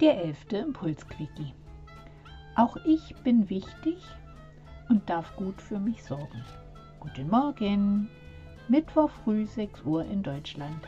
Der 0.00 0.22
elfte 0.22 0.58
Impulsquickie. 0.58 1.54
Auch 2.54 2.76
ich 2.84 3.14
bin 3.24 3.48
wichtig 3.48 3.96
und 4.90 5.08
darf 5.08 5.34
gut 5.36 5.62
für 5.62 5.78
mich 5.78 6.04
sorgen. 6.04 6.44
Guten 7.00 7.30
Morgen, 7.30 8.10
Mittwoch 8.68 9.08
früh 9.24 9.46
6 9.46 9.84
Uhr 9.84 10.04
in 10.04 10.22
Deutschland. 10.22 10.86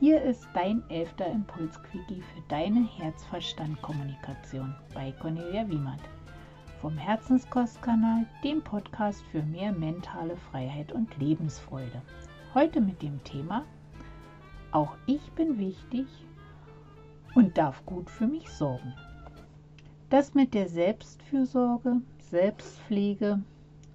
Hier 0.00 0.22
ist 0.22 0.48
dein 0.54 0.82
elfter 0.88 1.26
Impulsquickie 1.26 2.22
für 2.22 2.40
deine 2.48 2.88
Herzverstand-Kommunikation 2.96 4.74
bei 4.94 5.12
Cornelia 5.12 5.68
Wiemert 5.68 6.00
vom 6.80 6.96
Herzenskostkanal, 6.96 8.24
dem 8.42 8.62
Podcast 8.62 9.22
für 9.32 9.42
mehr 9.42 9.72
mentale 9.72 10.38
Freiheit 10.50 10.92
und 10.92 11.14
Lebensfreude. 11.18 12.00
Heute 12.54 12.80
mit 12.80 13.02
dem 13.02 13.22
Thema 13.24 13.66
Auch 14.72 14.96
ich 15.04 15.30
bin 15.32 15.58
wichtig 15.58 16.06
und 17.34 17.58
darf 17.58 17.84
gut 17.86 18.10
für 18.10 18.26
mich 18.26 18.48
sorgen. 18.48 18.94
Das 20.10 20.34
mit 20.34 20.54
der 20.54 20.68
Selbstfürsorge, 20.68 22.00
Selbstpflege 22.30 23.42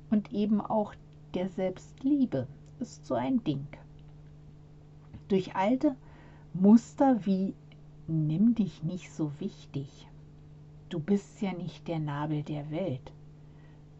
und 0.09 0.33
eben 0.33 0.61
auch 0.61 0.93
der 1.33 1.49
Selbstliebe 1.49 2.47
ist 2.79 3.05
so 3.05 3.15
ein 3.15 3.43
Ding. 3.43 3.67
Durch 5.27 5.55
alte 5.55 5.95
Muster 6.53 7.25
wie 7.25 7.53
nimm 8.07 8.55
dich 8.55 8.83
nicht 8.83 9.11
so 9.11 9.31
wichtig, 9.39 10.07
du 10.89 10.99
bist 10.99 11.41
ja 11.41 11.53
nicht 11.53 11.87
der 11.87 11.99
Nabel 11.99 12.43
der 12.43 12.69
Welt 12.71 13.11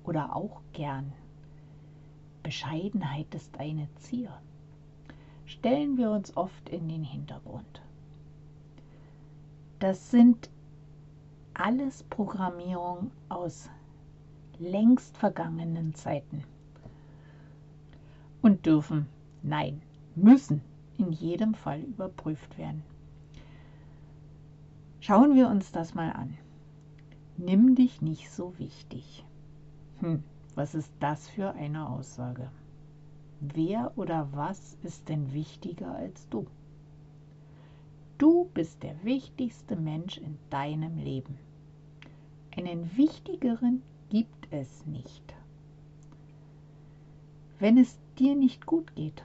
oder 0.03 0.35
auch 0.35 0.61
gern 0.73 1.13
Bescheidenheit 2.41 3.35
ist 3.35 3.59
eine 3.59 3.87
Zier, 3.97 4.31
stellen 5.45 5.97
wir 5.97 6.09
uns 6.09 6.35
oft 6.35 6.69
in 6.69 6.87
den 6.89 7.03
Hintergrund. 7.03 7.81
Das 9.79 10.11
sind 10.11 10.49
alles 11.53 12.03
Programmierungen 12.03 13.11
aus 13.29 13.69
längst 14.59 15.17
vergangenen 15.17 15.95
Zeiten 15.95 16.43
und 18.41 18.65
dürfen, 18.65 19.07
nein, 19.41 19.81
müssen 20.15 20.61
in 20.97 21.13
jedem 21.13 21.53
Fall 21.53 21.79
überprüft 21.79 22.57
werden. 22.57 22.83
Schauen 24.99 25.33
wir 25.35 25.47
uns 25.47 25.71
das 25.71 25.93
mal 25.93 26.11
an. 26.11 26.37
Nimm 27.37 27.75
dich 27.75 28.01
nicht 28.01 28.29
so 28.31 28.59
wichtig. 28.59 29.25
Hm, 30.01 30.23
was 30.55 30.75
ist 30.75 30.91
das 30.99 31.29
für 31.29 31.53
eine 31.53 31.87
Aussage? 31.87 32.51
Wer 33.39 33.93
oder 33.97 34.27
was 34.33 34.77
ist 34.83 35.07
denn 35.07 35.31
wichtiger 35.31 35.95
als 35.95 36.27
du? 36.27 36.47
Du 38.19 38.49
bist 38.53 38.83
der 38.83 39.01
wichtigste 39.05 39.77
Mensch 39.77 40.17
in 40.17 40.37
deinem 40.49 40.97
Leben. 40.97 41.37
Einen 42.53 42.97
wichtigeren 42.97 43.81
gibt 44.09 44.51
es 44.51 44.85
nicht. 44.85 45.33
Wenn 47.59 47.77
es 47.77 47.97
dir 48.17 48.35
nicht 48.35 48.65
gut 48.65 48.93
geht, 48.93 49.23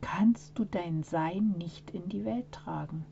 kannst 0.00 0.58
du 0.58 0.64
dein 0.64 1.04
Sein 1.04 1.54
nicht 1.56 1.92
in 1.92 2.08
die 2.08 2.24
Welt 2.24 2.50
tragen. 2.50 3.04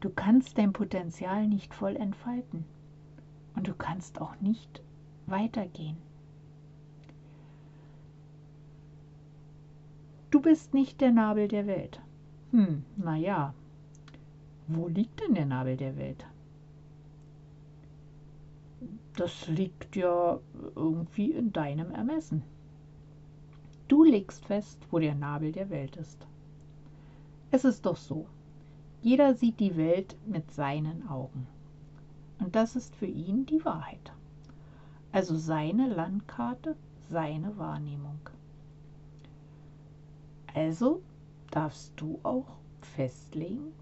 Du 0.00 0.10
kannst 0.10 0.58
dein 0.58 0.74
Potenzial 0.74 1.48
nicht 1.48 1.72
voll 1.72 1.96
entfalten 1.96 2.66
und 3.56 3.66
du 3.66 3.72
kannst 3.72 4.20
auch 4.20 4.38
nicht 4.42 4.82
weitergehen. 5.24 5.96
Du 10.30 10.42
bist 10.42 10.74
nicht 10.74 11.00
der 11.00 11.12
Nabel 11.12 11.48
der 11.48 11.66
Welt. 11.66 12.02
Hm, 12.54 12.84
naja, 12.96 13.52
wo 14.68 14.86
liegt 14.86 15.18
denn 15.20 15.34
der 15.34 15.44
Nabel 15.44 15.76
der 15.76 15.96
Welt? 15.96 16.24
Das 19.16 19.48
liegt 19.48 19.96
ja 19.96 20.38
irgendwie 20.76 21.32
in 21.32 21.52
deinem 21.52 21.90
Ermessen. 21.90 22.44
Du 23.88 24.04
legst 24.04 24.44
fest, 24.44 24.78
wo 24.92 25.00
der 25.00 25.16
Nabel 25.16 25.50
der 25.50 25.68
Welt 25.68 25.96
ist. 25.96 26.28
Es 27.50 27.64
ist 27.64 27.86
doch 27.86 27.96
so, 27.96 28.28
jeder 29.02 29.34
sieht 29.34 29.58
die 29.58 29.76
Welt 29.76 30.16
mit 30.24 30.52
seinen 30.52 31.08
Augen. 31.08 31.48
Und 32.38 32.54
das 32.54 32.76
ist 32.76 32.94
für 32.94 33.06
ihn 33.06 33.46
die 33.46 33.64
Wahrheit. 33.64 34.12
Also 35.10 35.36
seine 35.36 35.88
Landkarte, 35.92 36.76
seine 37.08 37.58
Wahrnehmung. 37.58 38.20
Also 40.54 41.02
darfst 41.54 41.92
du 42.00 42.18
auch 42.24 42.48
festlegen, 42.80 43.72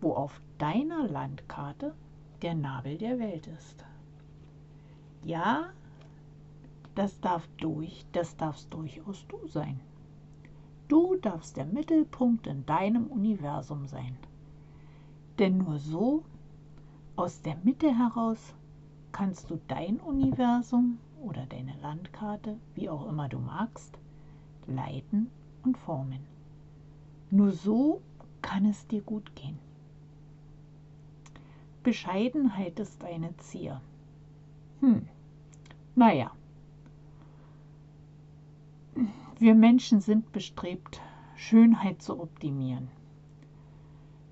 wo 0.00 0.12
auf 0.12 0.40
deiner 0.58 1.08
Landkarte 1.08 1.92
der 2.40 2.54
Nabel 2.54 2.98
der 2.98 3.18
Welt 3.18 3.48
ist. 3.48 3.84
Ja, 5.24 5.70
das 6.94 7.20
darf 7.20 7.48
durch, 7.58 8.06
das 8.12 8.36
darfst 8.36 8.72
durchaus 8.72 9.26
du 9.26 9.44
sein. 9.48 9.80
Du 10.86 11.16
darfst 11.16 11.56
der 11.56 11.66
Mittelpunkt 11.66 12.46
in 12.46 12.64
deinem 12.64 13.08
Universum 13.08 13.88
sein. 13.88 14.16
Denn 15.40 15.58
nur 15.58 15.80
so, 15.80 16.22
aus 17.16 17.42
der 17.42 17.56
Mitte 17.64 17.92
heraus, 17.92 18.54
kannst 19.10 19.50
du 19.50 19.58
dein 19.66 19.98
Universum 19.98 20.98
oder 21.20 21.44
deine 21.46 21.74
Landkarte, 21.82 22.56
wie 22.76 22.88
auch 22.88 23.08
immer 23.08 23.28
du 23.28 23.38
magst, 23.38 23.98
leiten 24.68 25.28
und 25.64 25.76
formen. 25.76 26.35
Nur 27.30 27.52
so 27.52 28.00
kann 28.42 28.64
es 28.64 28.86
dir 28.86 29.02
gut 29.02 29.34
gehen. 29.34 29.58
Bescheidenheit 31.82 32.78
ist 32.78 33.02
eine 33.04 33.36
Zier. 33.38 33.80
Hm, 34.80 35.08
naja. 35.94 36.30
Wir 39.38 39.54
Menschen 39.54 40.00
sind 40.00 40.32
bestrebt, 40.32 41.00
Schönheit 41.36 42.00
zu 42.00 42.18
optimieren. 42.18 42.88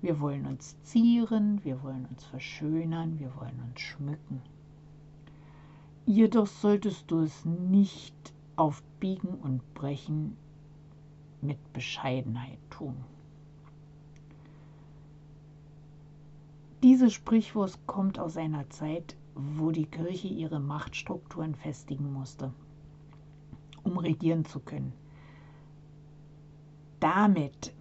Wir 0.01 0.19
wollen 0.19 0.45
uns 0.45 0.75
zieren, 0.83 1.63
wir 1.63 1.81
wollen 1.83 2.05
uns 2.05 2.23
verschönern, 2.25 3.19
wir 3.19 3.35
wollen 3.35 3.61
uns 3.67 3.79
schmücken. 3.81 4.41
Jedoch 6.05 6.47
solltest 6.47 7.09
du 7.09 7.19
es 7.19 7.45
nicht 7.45 8.15
auf 8.55 8.83
Biegen 8.99 9.35
und 9.35 9.61
Brechen 9.73 10.37
mit 11.45 11.73
Bescheidenheit 11.73 12.59
tun. 12.69 12.95
Dieses 16.83 17.13
Sprichwort 17.13 17.79
kommt 17.87 18.19
aus 18.19 18.37
einer 18.37 18.69
Zeit, 18.69 19.15
wo 19.33 19.71
die 19.71 19.85
Kirche 19.85 20.27
ihre 20.27 20.59
Machtstrukturen 20.59 21.55
festigen 21.55 22.13
musste, 22.13 22.53
um 23.83 23.97
regieren 23.97 24.45
zu 24.45 24.59
können. 24.59 24.93
Damit, 26.99 27.73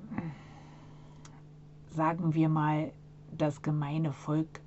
sagen 1.90 2.34
wir 2.34 2.48
mal, 2.48 2.92
das 3.36 3.62
gemeine 3.62 4.12
Volk 4.12 4.60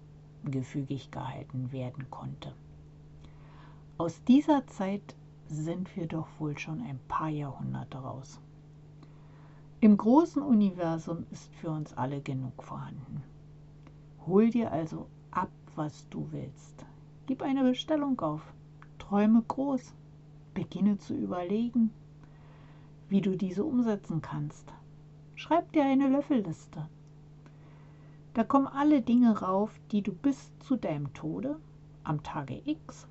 gefügig 0.46 1.12
gehalten 1.12 1.72
werden 1.72 2.10
konnte. 2.10 2.54
Aus 3.98 4.24
dieser 4.24 4.68
Zeit 4.68 5.16
sind 5.50 5.96
wir 5.96 6.08
doch 6.08 6.28
wohl 6.40 6.58
schon 6.58 6.82
ein 6.82 7.00
paar 7.08 7.30
Jahrhunderte 7.30 7.98
raus. 7.98 8.40
Im 9.80 9.96
großen 9.96 10.42
Universum 10.42 11.28
ist 11.30 11.54
für 11.54 11.70
uns 11.70 11.94
alle 11.94 12.20
genug 12.20 12.64
vorhanden. 12.64 13.22
Hol 14.26 14.50
dir 14.50 14.72
also 14.72 15.06
ab, 15.30 15.52
was 15.76 16.10
du 16.10 16.28
willst. 16.32 16.84
Gib 17.28 17.44
eine 17.44 17.64
Bestellung 17.64 18.20
auf. 18.20 18.42
Träume 18.98 19.44
groß. 19.48 19.94
Beginne 20.56 20.98
zu 20.98 21.14
überlegen, 21.14 21.92
wie 23.08 23.22
du 23.22 23.38
diese 23.38 23.64
umsetzen 23.64 24.24
kannst. 24.24 24.74
Schreib 25.36 25.72
dir 25.74 25.86
eine 25.86 26.08
Löffelliste. 26.08 26.88
Da 28.34 28.44
kommen 28.44 28.66
alle 28.66 29.04
Dinge 29.04 29.42
rauf, 29.42 29.80
die 29.92 30.02
du 30.02 30.12
bis 30.12 30.52
zu 30.58 30.76
deinem 30.78 31.14
Tode 31.14 31.60
am 32.04 32.24
Tage 32.24 32.60
X 32.66 33.08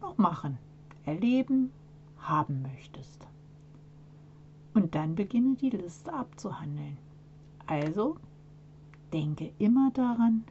noch 0.00 0.16
machen, 0.16 0.56
erleben, 1.04 1.70
haben 2.18 2.62
möchtest. 2.62 3.26
Und 4.74 4.94
dann 4.94 5.14
beginne 5.14 5.54
die 5.54 5.70
Liste 5.70 6.12
abzuhandeln. 6.12 6.98
Also 7.66 8.16
denke 9.12 9.52
immer 9.58 9.90
daran, 9.92 10.44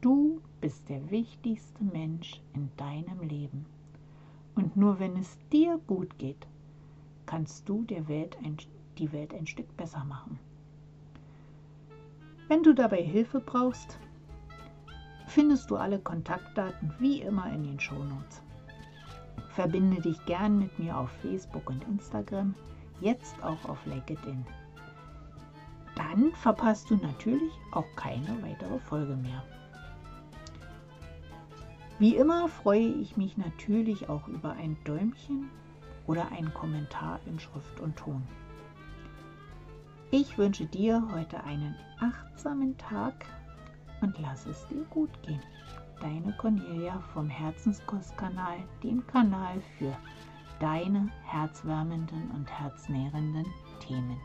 du 0.00 0.40
bist 0.60 0.88
der 0.88 1.10
wichtigste 1.10 1.84
Mensch 1.84 2.40
in 2.54 2.70
deinem 2.76 3.20
Leben. 3.20 3.66
Und 4.54 4.76
nur 4.76 5.00
wenn 5.00 5.16
es 5.16 5.36
dir 5.52 5.78
gut 5.86 6.16
geht, 6.18 6.46
kannst 7.26 7.68
du 7.68 7.82
der 7.82 8.08
Welt 8.08 8.38
ein, 8.42 8.56
die 8.98 9.12
Welt 9.12 9.34
ein 9.34 9.46
Stück 9.46 9.76
besser 9.76 10.04
machen. 10.04 10.38
Wenn 12.48 12.62
du 12.62 12.72
dabei 12.72 13.02
Hilfe 13.02 13.40
brauchst, 13.40 13.98
findest 15.26 15.68
du 15.70 15.76
alle 15.76 15.98
Kontaktdaten 15.98 16.94
wie 17.00 17.20
immer 17.20 17.52
in 17.52 17.64
den 17.64 17.80
Shownotes. 17.80 18.40
Verbinde 19.50 20.00
dich 20.00 20.24
gern 20.26 20.58
mit 20.58 20.78
mir 20.78 20.96
auf 20.96 21.10
Facebook 21.22 21.68
und 21.68 21.82
Instagram 21.88 22.54
jetzt 23.00 23.42
auch 23.42 23.64
auf 23.68 23.84
LinkedIn. 23.86 24.44
Dann 25.94 26.32
verpasst 26.34 26.90
du 26.90 26.96
natürlich 26.96 27.52
auch 27.72 27.86
keine 27.96 28.42
weitere 28.42 28.78
Folge 28.78 29.16
mehr. 29.16 29.42
Wie 31.98 32.16
immer 32.16 32.48
freue 32.48 32.88
ich 32.88 33.16
mich 33.16 33.38
natürlich 33.38 34.08
auch 34.10 34.28
über 34.28 34.52
ein 34.52 34.76
Däumchen 34.84 35.48
oder 36.06 36.30
einen 36.30 36.52
Kommentar 36.52 37.20
in 37.24 37.38
Schrift 37.38 37.80
und 37.80 37.96
Ton. 37.96 38.22
Ich 40.10 40.36
wünsche 40.36 40.66
dir 40.66 41.02
heute 41.12 41.42
einen 41.44 41.74
achtsamen 41.98 42.76
Tag 42.76 43.24
und 44.02 44.18
lass 44.20 44.46
es 44.46 44.66
dir 44.66 44.84
gut 44.90 45.10
gehen. 45.22 45.42
Deine 46.00 46.36
Cornelia 46.36 47.00
vom 47.14 47.28
Herzenskostkanal, 47.30 48.58
dem 48.82 49.06
Kanal 49.06 49.60
für 49.78 49.96
deine 50.60 51.10
herzwärmenden 51.24 52.30
und 52.32 52.50
herznährenden 52.50 53.46
Themen. 53.80 54.20